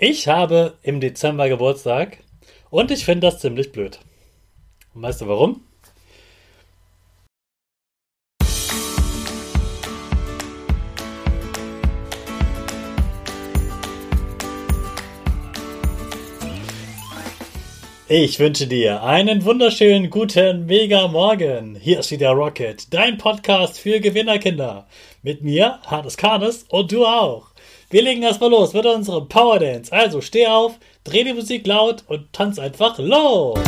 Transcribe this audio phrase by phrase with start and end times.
[0.00, 2.18] Ich habe im Dezember Geburtstag
[2.70, 3.98] und ich finde das ziemlich blöd.
[4.94, 5.62] Und weißt du warum?
[18.06, 21.74] Ich wünsche dir einen wunderschönen guten Mega Morgen.
[21.74, 24.86] Hier ist wieder Rocket, dein Podcast für Gewinnerkinder.
[25.24, 27.47] Mit mir, Hannes Karnes und du auch.
[27.90, 29.90] Wir legen erstmal los mit unserem Power Dance.
[29.90, 33.58] Also steh auf, dreh die Musik laut und tanz einfach los.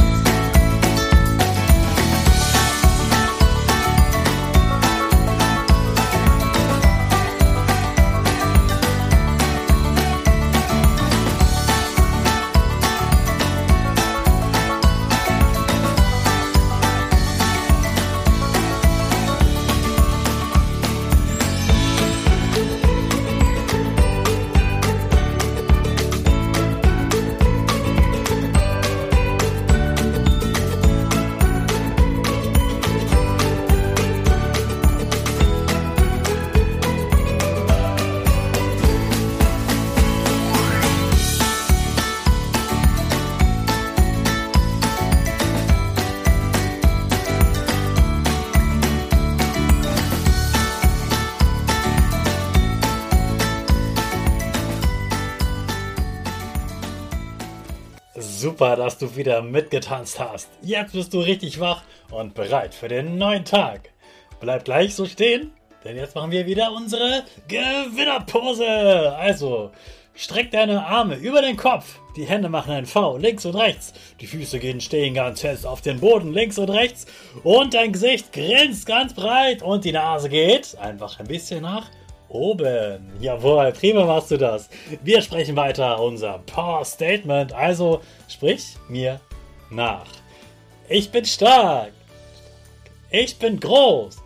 [58.40, 60.48] Super, dass du wieder mitgetanzt hast.
[60.62, 63.90] Jetzt bist du richtig wach und bereit für den neuen Tag.
[64.40, 65.52] Bleib gleich so stehen,
[65.84, 69.14] denn jetzt machen wir wieder unsere Gewinnerpose.
[69.14, 69.72] Also,
[70.14, 71.98] streck deine Arme über den Kopf.
[72.16, 73.92] Die Hände machen ein V links und rechts.
[74.22, 77.04] Die Füße gehen stehen ganz fest auf den Boden links und rechts.
[77.42, 81.90] Und dein Gesicht grinst ganz breit und die Nase geht einfach ein bisschen nach
[82.30, 83.12] oben.
[83.20, 84.70] Jawohl, prima machst du das.
[85.02, 87.52] Wir sprechen weiter unser Power Statement.
[87.52, 89.20] Also sprich mir
[89.70, 90.06] nach.
[90.88, 91.92] Ich bin stark.
[93.10, 94.16] Ich bin groß.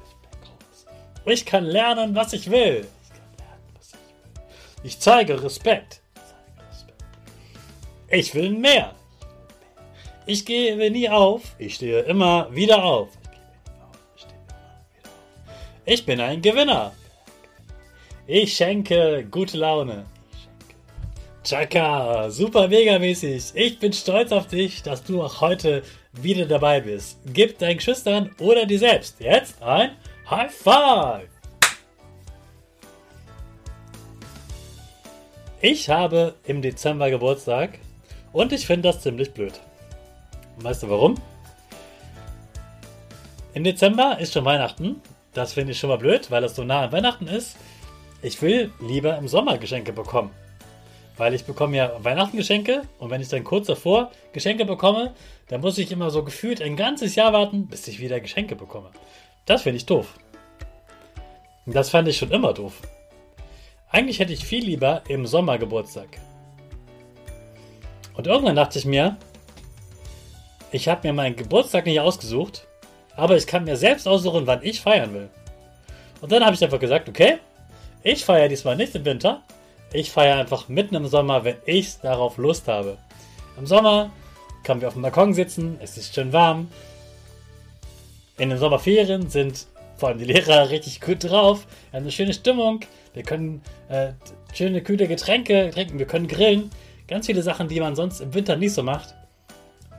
[1.26, 2.87] Ich kann lernen, was ich will.
[4.82, 6.03] Ich zeige Respekt.
[8.10, 8.94] Ich will mehr.
[10.26, 11.43] Ich gebe nie auf.
[11.59, 13.09] Ich stehe immer wieder auf.
[15.87, 16.93] Ich bin ein Gewinner.
[18.27, 20.07] Ich schenke gute Laune.
[21.45, 23.53] Chaka, super mega mäßig.
[23.53, 27.19] Ich bin stolz auf dich, dass du auch heute wieder dabei bist.
[27.27, 29.91] Gib deinen Geschwistern oder dir selbst jetzt ein
[30.31, 31.29] High Five.
[35.61, 37.79] Ich habe im Dezember Geburtstag
[38.33, 39.53] und ich finde das ziemlich blöd.
[40.56, 41.17] Weißt du warum?
[43.53, 45.03] Im Dezember ist schon Weihnachten.
[45.35, 47.56] Das finde ich schon mal blöd, weil es so nah an Weihnachten ist.
[48.25, 50.31] Ich will lieber im Sommer Geschenke bekommen.
[51.19, 55.12] Weil ich bekomme ja Weihnachten Geschenke und wenn ich dann kurz davor Geschenke bekomme,
[55.49, 58.93] dann muss ich immer so gefühlt ein ganzes Jahr warten, bis ich wieder Geschenke bekomme.
[59.45, 60.19] Das finde ich doof.
[61.67, 62.81] Das fand ich schon immer doof.
[63.91, 66.09] Eigentlich hätte ich viel lieber im Sommer Geburtstag.
[68.15, 69.19] Und irgendwann dachte ich mir,
[70.73, 72.67] ich habe mir meinen Geburtstag nicht ausgesucht,
[73.17, 75.29] aber ich kann mir selbst aussuchen, wann ich feiern will.
[76.23, 77.39] Und dann habe ich einfach gesagt, okay,
[78.04, 79.42] ich feiere diesmal nicht im Winter.
[79.92, 82.98] Ich feiere einfach mitten im Sommer, wenn ich darauf Lust habe.
[83.59, 84.10] Im Sommer
[84.62, 86.69] können wir auf dem Balkon sitzen, es ist schön warm.
[88.38, 89.66] In den Sommerferien sind
[89.97, 91.66] vor allem die Lehrer richtig gut drauf.
[91.91, 92.81] Wir haben eine schöne Stimmung.
[93.14, 94.12] Wir können äh,
[94.53, 95.98] schöne, kühle Getränke trinken.
[95.98, 96.70] Wir können grillen.
[97.06, 99.14] Ganz viele Sachen, die man sonst im Winter nicht so macht.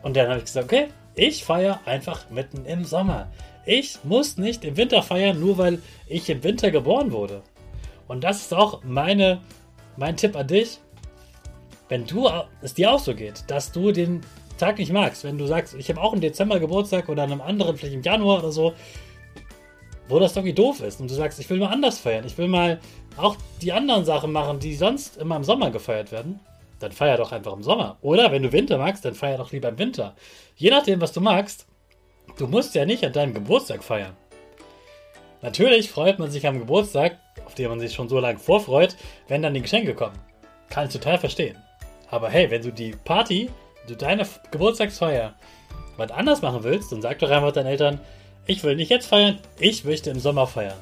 [0.04, 3.32] Und dann habe ich gesagt, okay, ich feiere einfach mitten im Sommer.
[3.66, 7.42] Ich muss nicht im Winter feiern, nur weil ich im Winter geboren wurde.
[8.08, 9.42] Und das ist auch meine,
[9.98, 10.80] mein Tipp an dich.
[11.90, 12.30] Wenn du
[12.62, 14.22] es dir auch so geht, dass du den
[14.58, 17.42] Tag nicht magst, wenn du sagst, ich habe auch im Dezember Geburtstag oder an einem
[17.42, 18.74] anderen, vielleicht im Januar oder so,
[20.08, 22.48] wo das irgendwie doof ist und du sagst, ich will mal anders feiern, ich will
[22.48, 22.80] mal
[23.18, 26.40] auch die anderen Sachen machen, die sonst immer im Sommer gefeiert werden,
[26.80, 27.98] dann feier doch einfach im Sommer.
[28.02, 30.16] Oder wenn du Winter magst, dann feier doch lieber im Winter.
[30.56, 31.66] Je nachdem, was du magst,
[32.38, 34.16] du musst ja nicht an deinem Geburtstag feiern.
[35.42, 38.96] Natürlich freut man sich am Geburtstag, auf den man sich schon so lange vorfreut,
[39.28, 40.18] wenn dann die Geschenke kommen.
[40.70, 41.58] Kann ich total verstehen.
[42.10, 43.50] Aber hey, wenn du die Party,
[43.88, 45.36] du deine Geburtstagsfeier
[45.98, 48.00] was anders machen willst, dann sag doch einfach deinen Eltern,
[48.48, 50.78] ich will nicht jetzt feiern, ich möchte im Sommer feiern.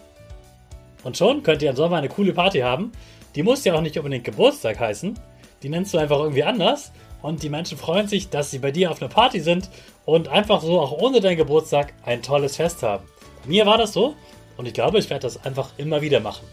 [1.03, 2.91] Und schon könnt ihr im Sommer eine coole Party haben.
[3.35, 5.19] Die muss ja auch nicht unbedingt Geburtstag heißen.
[5.61, 6.91] Die nennst du einfach irgendwie anders.
[7.21, 9.69] Und die Menschen freuen sich, dass sie bei dir auf einer Party sind
[10.05, 13.05] und einfach so auch ohne deinen Geburtstag ein tolles Fest haben.
[13.43, 14.15] Bei mir war das so.
[14.57, 16.47] Und ich glaube, ich werde das einfach immer wieder machen.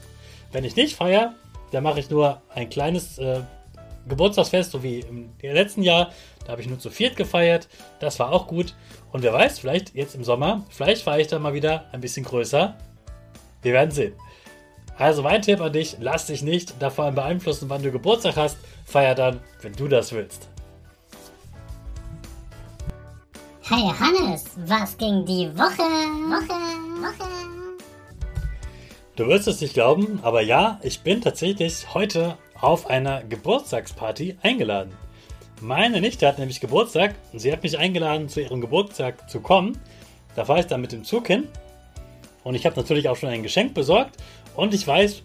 [0.52, 1.34] Wenn ich nicht feiere,
[1.72, 3.42] dann mache ich nur ein kleines, äh,
[4.08, 6.10] Geburtstagsfest, so wie im letzten Jahr.
[6.44, 7.68] Da habe ich nur zu viert gefeiert.
[8.00, 8.74] Das war auch gut.
[9.12, 12.24] Und wer weiß, vielleicht jetzt im Sommer, vielleicht fahre ich dann mal wieder ein bisschen
[12.24, 12.76] größer.
[13.62, 14.14] Wir werden sehen.
[14.96, 18.58] Also mein Tipp an dich, lass dich nicht davon beeinflussen, wann du Geburtstag hast.
[18.84, 20.48] Feier dann, wenn du das willst.
[23.62, 25.82] Hey Hannes, was ging die Woche?
[26.28, 26.54] Woche,
[27.00, 27.39] Woche.
[29.20, 34.92] Du wirst es nicht glauben, aber ja, ich bin tatsächlich heute auf einer Geburtstagsparty eingeladen.
[35.60, 39.78] Meine Nichte hat nämlich Geburtstag und sie hat mich eingeladen, zu ihrem Geburtstag zu kommen.
[40.36, 41.48] Da fahre ich dann mit dem Zug hin
[42.44, 44.16] und ich habe natürlich auch schon ein Geschenk besorgt
[44.56, 45.22] und ich weiß,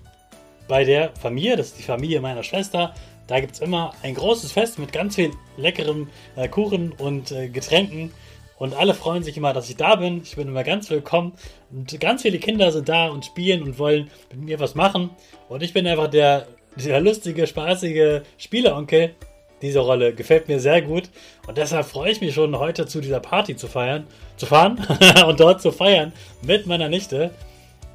[0.68, 2.94] bei der Familie, das ist die Familie meiner Schwester,
[3.28, 7.48] da gibt es immer ein großes Fest mit ganz viel leckerem äh, Kuchen und äh,
[7.48, 8.12] Getränken.
[8.58, 10.22] Und alle freuen sich immer, dass ich da bin.
[10.24, 11.34] Ich bin immer ganz willkommen.
[11.72, 15.10] Und ganz viele Kinder sind da und spielen und wollen mit mir was machen.
[15.50, 19.16] Und ich bin einfach der, der lustige, spaßige Spieleronkel.
[19.62, 21.10] Diese Rolle gefällt mir sehr gut.
[21.48, 24.08] Und deshalb freue ich mich schon, heute zu dieser Party zu feiern,
[24.38, 24.86] zu fahren
[25.28, 27.32] und dort zu feiern mit meiner Nichte.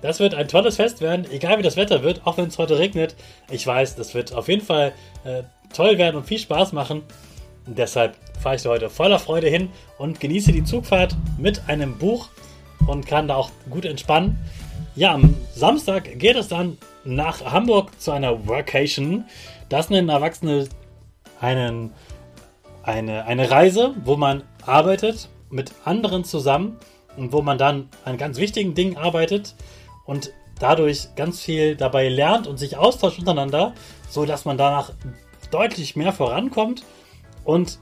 [0.03, 2.79] Das wird ein tolles Fest werden, egal wie das Wetter wird, auch wenn es heute
[2.79, 3.15] regnet.
[3.51, 4.93] Ich weiß, das wird auf jeden Fall
[5.25, 5.43] äh,
[5.75, 7.03] toll werden und viel Spaß machen.
[7.67, 12.29] Deshalb fahre ich heute voller Freude hin und genieße die Zugfahrt mit einem Buch
[12.87, 14.39] und kann da auch gut entspannen.
[14.97, 19.25] Ja, am Samstag geht es dann nach Hamburg zu einer Workation.
[19.69, 20.69] Das nennen Erwachsene
[21.41, 21.93] einen,
[22.83, 26.77] eine, eine Reise, wo man arbeitet mit anderen zusammen
[27.17, 29.55] und wo man dann an ganz wichtigen Dingen arbeitet
[30.07, 33.75] und dadurch ganz viel dabei lernt und sich austauscht untereinander,
[34.09, 34.93] so dass man danach
[35.51, 36.85] deutlich mehr vorankommt
[37.45, 37.79] und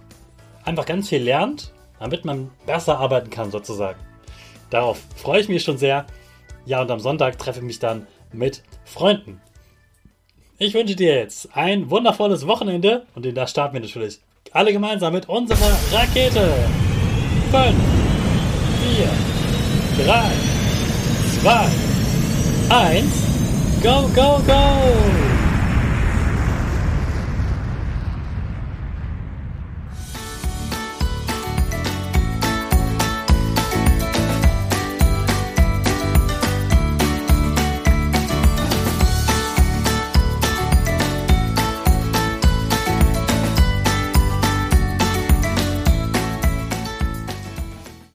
[0.65, 3.99] einfach ganz viel lernt, damit man besser arbeiten kann sozusagen.
[4.71, 6.07] Darauf freue ich mich schon sehr.
[6.67, 9.41] Ja, und am Sonntag treffe ich mich dann mit Freunden.
[10.59, 14.21] Ich wünsche dir jetzt ein wundervolles Wochenende und in das starten wir natürlich
[14.53, 16.53] alle gemeinsam mit unserer Rakete.
[17.51, 17.75] 5,
[19.97, 20.31] 4, 3,
[21.43, 21.69] 2,
[22.71, 25.18] 1, go, go, go!